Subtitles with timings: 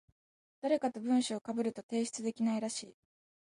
[0.61, 2.95] 誰かと文章被ると提出できないらしい。